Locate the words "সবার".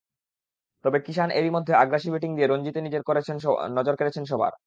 4.25-4.53